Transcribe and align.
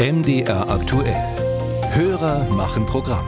MDR 0.00 0.70
aktuell. 0.70 1.12
Hörer 1.90 2.48
machen 2.50 2.86
Programm. 2.86 3.24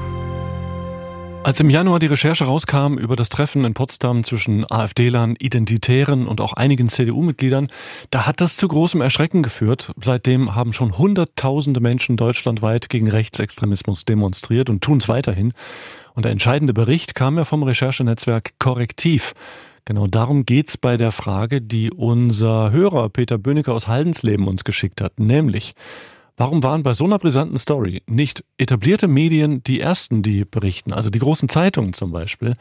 Als 1.43 1.59
im 1.59 1.69
Januar 1.69 1.99
die 1.99 2.07
Recherche 2.07 2.45
rauskam 2.45 2.97
über 2.97 3.17
das 3.17 3.29
Treffen 3.29 3.65
in 3.65 3.75
Potsdam 3.75 4.23
zwischen 4.23 4.71
AfD-Lern, 4.71 5.35
Identitären 5.37 6.29
und 6.29 6.41
auch 6.41 6.53
einigen 6.53 6.89
CDU-Mitgliedern, 6.89 7.67
da 8.13 8.25
hat 8.25 8.41
das 8.41 8.57
zu 8.57 8.69
großem 8.69 9.01
Erschrecken 9.01 9.43
geführt. 9.43 9.91
Seitdem 10.01 10.55
haben 10.55 10.73
schon 10.73 10.97
Hunderttausende 10.97 11.81
Menschen 11.81 12.17
deutschlandweit 12.17 12.89
gegen 12.89 13.11
Rechtsextremismus 13.11 14.05
demonstriert 14.05 14.71
und 14.71 14.81
tun 14.81 14.99
es 14.99 15.09
weiterhin. 15.09 15.53
Und 16.15 16.25
der 16.25 16.31
entscheidende 16.31 16.73
Bericht 16.73 17.17
kam 17.17 17.37
ja 17.37 17.45
vom 17.45 17.65
Recherchenetzwerk 17.65 18.53
Korrektiv. 18.61 19.33
Genau 19.87 20.07
darum 20.07 20.47
geht's 20.47 20.77
bei 20.77 20.97
der 20.97 21.11
Frage, 21.11 21.61
die 21.63 21.91
unser 21.91 22.71
Hörer 22.71 23.09
Peter 23.09 23.39
Böhnecke 23.39 23.73
aus 23.73 23.89
Haldensleben 23.89 24.47
uns 24.47 24.63
geschickt 24.63 25.01
hat, 25.01 25.19
nämlich 25.19 25.75
Warum 26.41 26.63
waren 26.63 26.83
bei 26.83 26.95
so 26.95 27.05
einer 27.05 27.19
brisanten 27.19 27.59
Story 27.59 28.03
nicht 28.07 28.45
etablierte 28.57 29.09
Medien 29.09 29.63
die 29.63 29.79
ersten, 29.79 30.23
die 30.23 30.47
berichten, 30.47 30.91
also 30.91 31.11
die 31.11 31.19
großen 31.19 31.51
Zeitungen 31.51 31.93
zum 31.93 32.13
Beispiel, 32.13 32.55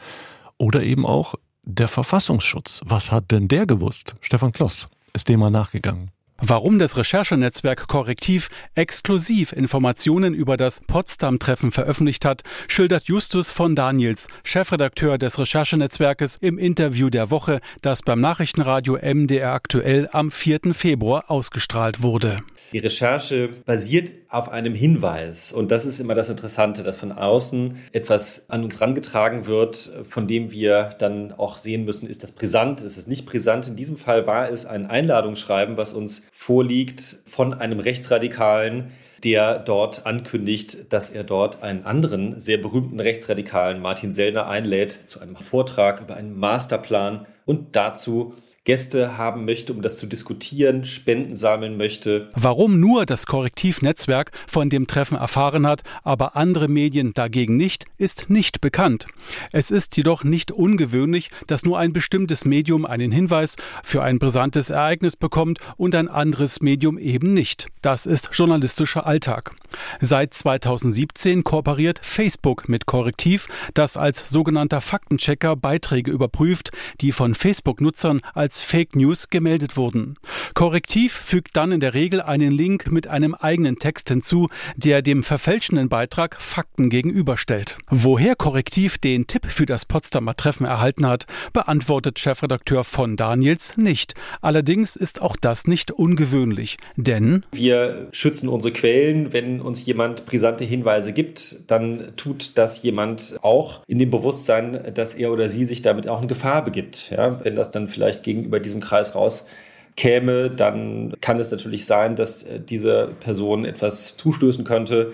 oder 0.58 0.82
eben 0.82 1.06
auch 1.06 1.34
der 1.62 1.88
Verfassungsschutz? 1.88 2.82
Was 2.84 3.10
hat 3.10 3.30
denn 3.30 3.48
der 3.48 3.64
gewusst? 3.64 4.16
Stefan 4.20 4.52
Kloss 4.52 4.90
ist 5.14 5.30
dem 5.30 5.40
mal 5.40 5.48
nachgegangen. 5.48 6.10
Warum 6.42 6.78
das 6.78 6.96
Recherchenetzwerk 6.96 7.86
Korrektiv 7.86 8.48
exklusiv 8.74 9.52
Informationen 9.52 10.32
über 10.32 10.56
das 10.56 10.80
Potsdam-Treffen 10.86 11.70
veröffentlicht 11.70 12.24
hat, 12.24 12.42
schildert 12.66 13.04
Justus 13.04 13.52
von 13.52 13.76
Daniels, 13.76 14.26
Chefredakteur 14.42 15.18
des 15.18 15.38
Recherchenetzwerkes, 15.38 16.36
im 16.36 16.56
Interview 16.56 17.10
der 17.10 17.30
Woche, 17.30 17.60
das 17.82 18.00
beim 18.00 18.22
Nachrichtenradio 18.22 18.96
MDR 18.96 19.52
aktuell 19.52 20.08
am 20.12 20.30
4. 20.30 20.72
Februar 20.72 21.30
ausgestrahlt 21.30 22.02
wurde. 22.02 22.38
Die 22.72 22.78
Recherche 22.78 23.48
basiert 23.66 24.12
auf 24.28 24.48
einem 24.48 24.76
Hinweis. 24.76 25.52
Und 25.52 25.72
das 25.72 25.84
ist 25.84 25.98
immer 25.98 26.14
das 26.14 26.28
Interessante, 26.28 26.84
dass 26.84 26.96
von 26.96 27.10
außen 27.10 27.76
etwas 27.90 28.48
an 28.48 28.62
uns 28.62 28.80
rangetragen 28.80 29.46
wird, 29.46 29.92
von 30.08 30.28
dem 30.28 30.52
wir 30.52 30.90
dann 30.98 31.32
auch 31.32 31.56
sehen 31.56 31.84
müssen, 31.84 32.08
ist 32.08 32.22
das 32.22 32.30
brisant, 32.30 32.82
ist 32.82 32.96
es 32.96 33.08
nicht 33.08 33.26
brisant. 33.26 33.66
In 33.66 33.74
diesem 33.74 33.96
Fall 33.96 34.28
war 34.28 34.48
es 34.48 34.66
ein 34.66 34.86
Einladungsschreiben, 34.86 35.76
was 35.76 35.92
uns 35.92 36.28
vorliegt 36.32 37.18
von 37.26 37.54
einem 37.54 37.80
Rechtsradikalen, 37.80 38.92
der 39.24 39.58
dort 39.58 40.06
ankündigt, 40.06 40.92
dass 40.92 41.10
er 41.10 41.24
dort 41.24 41.62
einen 41.62 41.84
anderen 41.84 42.40
sehr 42.40 42.58
berühmten 42.58 43.00
Rechtsradikalen, 43.00 43.80
Martin 43.80 44.12
Sellner, 44.12 44.48
einlädt 44.48 44.92
zu 44.92 45.20
einem 45.20 45.36
Vortrag 45.36 46.00
über 46.00 46.16
einen 46.16 46.38
Masterplan 46.38 47.26
und 47.44 47.76
dazu 47.76 48.34
Gäste 48.64 49.16
haben 49.16 49.46
möchte, 49.46 49.72
um 49.72 49.80
das 49.80 49.96
zu 49.96 50.06
diskutieren, 50.06 50.84
Spenden 50.84 51.34
sammeln 51.34 51.78
möchte. 51.78 52.28
Warum 52.34 52.78
nur 52.78 53.06
das 53.06 53.24
Korrektivnetzwerk 53.24 54.32
von 54.46 54.68
dem 54.68 54.86
Treffen 54.86 55.16
erfahren 55.16 55.66
hat, 55.66 55.82
aber 56.02 56.36
andere 56.36 56.68
Medien 56.68 57.14
dagegen 57.14 57.56
nicht, 57.56 57.86
ist 57.96 58.28
nicht 58.28 58.60
bekannt. 58.60 59.06
Es 59.50 59.70
ist 59.70 59.96
jedoch 59.96 60.24
nicht 60.24 60.52
ungewöhnlich, 60.52 61.30
dass 61.46 61.64
nur 61.64 61.78
ein 61.78 61.94
bestimmtes 61.94 62.44
Medium 62.44 62.84
einen 62.84 63.12
Hinweis 63.12 63.56
für 63.82 64.02
ein 64.02 64.18
brisantes 64.18 64.68
Ereignis 64.68 65.16
bekommt 65.16 65.58
und 65.78 65.94
ein 65.94 66.08
anderes 66.08 66.60
Medium 66.60 66.98
eben 66.98 67.32
nicht. 67.32 67.68
Das 67.80 68.04
ist 68.04 68.28
journalistischer 68.32 69.06
Alltag. 69.06 69.52
Seit 70.00 70.34
2017 70.34 71.44
kooperiert 71.44 72.00
Facebook 72.02 72.68
mit 72.68 72.84
Korrektiv, 72.84 73.48
das 73.72 73.96
als 73.96 74.28
sogenannter 74.28 74.82
Faktenchecker 74.82 75.56
Beiträge 75.56 76.10
überprüft, 76.10 76.72
die 77.00 77.12
von 77.12 77.34
Facebook-Nutzern 77.34 78.20
als 78.34 78.49
als 78.50 78.62
Fake 78.62 78.96
News 78.96 79.28
gemeldet 79.28 79.76
wurden. 79.76 80.16
Korrektiv 80.54 81.12
fügt 81.12 81.56
dann 81.56 81.70
in 81.70 81.78
der 81.78 81.94
Regel 81.94 82.20
einen 82.20 82.50
Link 82.50 82.90
mit 82.90 83.06
einem 83.06 83.36
eigenen 83.36 83.78
Text 83.78 84.08
hinzu, 84.08 84.48
der 84.74 85.02
dem 85.02 85.22
verfälschenden 85.22 85.88
Beitrag 85.88 86.42
Fakten 86.42 86.90
gegenüberstellt. 86.90 87.78
Woher 87.90 88.34
Korrektiv 88.34 88.98
den 88.98 89.28
Tipp 89.28 89.46
für 89.46 89.66
das 89.66 89.84
Potsdamer 89.84 90.34
Treffen 90.34 90.66
erhalten 90.66 91.06
hat, 91.06 91.26
beantwortet 91.52 92.18
Chefredakteur 92.18 92.82
von 92.82 93.14
Daniels 93.14 93.76
nicht. 93.76 94.14
Allerdings 94.40 94.96
ist 94.96 95.22
auch 95.22 95.36
das 95.36 95.68
nicht 95.68 95.92
ungewöhnlich, 95.92 96.76
denn 96.96 97.46
wir 97.52 98.08
schützen 98.10 98.48
unsere 98.48 98.72
Quellen. 98.72 99.32
Wenn 99.32 99.60
uns 99.60 99.86
jemand 99.86 100.26
brisante 100.26 100.64
Hinweise 100.64 101.12
gibt, 101.12 101.70
dann 101.70 102.14
tut 102.16 102.58
das 102.58 102.82
jemand 102.82 103.36
auch 103.42 103.82
in 103.86 103.98
dem 103.98 104.10
Bewusstsein, 104.10 104.92
dass 104.92 105.14
er 105.14 105.30
oder 105.30 105.48
sie 105.48 105.64
sich 105.64 105.82
damit 105.82 106.08
auch 106.08 106.20
in 106.20 106.26
Gefahr 106.26 106.64
begibt. 106.64 107.10
Ja, 107.10 107.38
wenn 107.44 107.54
das 107.54 107.70
dann 107.70 107.86
vielleicht 107.86 108.24
gegen 108.24 108.39
gegenüber 108.40 108.60
diesem 108.60 108.80
Kreis 108.80 109.14
rauskäme, 109.14 110.50
dann 110.50 111.14
kann 111.20 111.38
es 111.38 111.50
natürlich 111.50 111.86
sein, 111.86 112.16
dass 112.16 112.42
äh, 112.42 112.60
diese 112.60 113.12
Person 113.20 113.64
etwas 113.64 114.16
zustößen 114.16 114.64
könnte, 114.64 115.12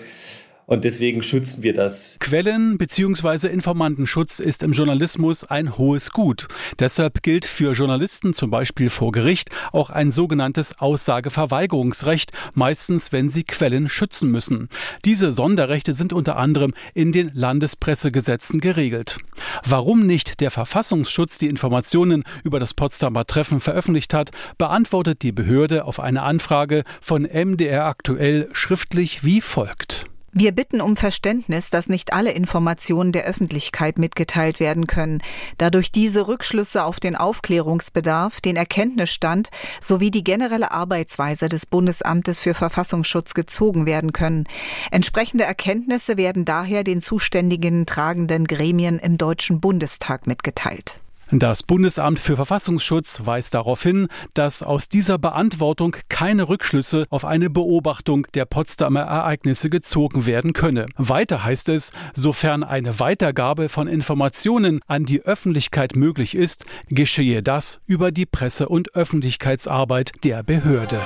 und 0.67 0.83
deswegen 0.83 1.23
schützen 1.23 1.63
wir 1.63 1.73
das. 1.73 2.17
Quellen- 2.19 2.77
bzw. 2.77 3.47
Informantenschutz 3.47 4.39
ist 4.39 4.61
im 4.63 4.73
Journalismus 4.73 5.45
ein 5.45 5.77
hohes 5.77 6.11
Gut. 6.11 6.47
Deshalb 6.77 7.23
gilt 7.23 7.45
für 7.45 7.71
Journalisten 7.71 8.33
zum 8.33 8.51
Beispiel 8.51 8.89
vor 8.89 9.13
Gericht 9.13 9.49
auch 9.71 9.89
ein 9.89 10.11
sogenanntes 10.11 10.77
Aussageverweigerungsrecht, 10.77 12.33
meistens 12.53 13.13
wenn 13.13 13.29
sie 13.29 13.45
Quellen 13.45 13.87
schützen 13.87 14.29
müssen. 14.29 14.67
Diese 15.05 15.31
Sonderrechte 15.31 15.93
sind 15.93 16.11
unter 16.11 16.35
anderem 16.35 16.73
in 16.93 17.13
den 17.13 17.31
Landespressegesetzen 17.33 18.59
geregelt. 18.59 19.17
Warum 19.65 20.05
nicht 20.05 20.41
der 20.41 20.51
Verfassungsschutz 20.51 21.37
die 21.37 21.47
Informationen 21.47 22.25
über 22.43 22.59
das 22.59 22.73
Potsdamer 22.73 23.25
Treffen 23.25 23.61
veröffentlicht 23.61 24.13
hat, 24.13 24.31
beantwortet 24.57 25.21
die 25.21 25.31
Behörde 25.31 25.85
auf 25.85 26.01
eine 26.01 26.23
Anfrage 26.23 26.83
von 26.99 27.23
MDR 27.23 27.85
aktuell 27.85 28.49
schriftlich 28.51 29.23
wie 29.23 29.39
folgt. 29.39 29.96
Wir 30.39 30.51
bitten 30.51 30.81
um 30.81 30.95
Verständnis, 30.95 31.71
dass 31.71 31.89
nicht 31.89 32.13
alle 32.13 32.29
Informationen 32.29 33.11
der 33.11 33.23
Öffentlichkeit 33.23 33.97
mitgeteilt 33.97 34.59
werden 34.59 34.85
können, 34.85 35.23
da 35.57 35.71
durch 35.71 35.91
diese 35.91 36.27
Rückschlüsse 36.27 36.83
auf 36.83 36.99
den 36.99 37.15
Aufklärungsbedarf, 37.15 38.39
den 38.39 38.55
Erkenntnisstand 38.55 39.49
sowie 39.81 40.11
die 40.11 40.23
generelle 40.23 40.69
Arbeitsweise 40.69 41.49
des 41.49 41.65
Bundesamtes 41.65 42.39
für 42.39 42.53
Verfassungsschutz 42.53 43.33
gezogen 43.33 43.87
werden 43.87 44.13
können. 44.13 44.43
Entsprechende 44.91 45.43
Erkenntnisse 45.43 46.17
werden 46.17 46.45
daher 46.45 46.83
den 46.83 47.01
zuständigen 47.01 47.87
tragenden 47.87 48.45
Gremien 48.45 48.99
im 48.99 49.17
Deutschen 49.17 49.59
Bundestag 49.59 50.27
mitgeteilt. 50.27 50.99
Das 51.31 51.61
Bundesamt 51.63 52.19
für 52.19 52.37
Verfassungsschutz 52.37 53.21
weist 53.25 53.53
darauf 53.53 53.83
hin, 53.83 54.07
dass 54.33 54.63
aus 54.63 54.87
dieser 54.87 55.17
Beantwortung 55.17 55.97
keine 56.07 56.47
Rückschlüsse 56.47 57.05
auf 57.09 57.25
eine 57.25 57.49
Beobachtung 57.49 58.27
der 58.33 58.45
Potsdamer 58.45 59.01
Ereignisse 59.01 59.69
gezogen 59.69 60.25
werden 60.25 60.53
könne. 60.53 60.85
Weiter 60.95 61.43
heißt 61.43 61.67
es, 61.69 61.91
sofern 62.13 62.63
eine 62.63 63.01
Weitergabe 63.01 63.67
von 63.67 63.87
Informationen 63.87 64.79
an 64.87 65.03
die 65.03 65.21
Öffentlichkeit 65.21 65.97
möglich 65.97 66.33
ist, 66.33 66.65
geschehe 66.87 67.43
das 67.43 67.81
über 67.85 68.11
die 68.11 68.25
Presse- 68.25 68.69
und 68.69 68.95
Öffentlichkeitsarbeit 68.95 70.13
der 70.23 70.43
Behörde. 70.43 70.99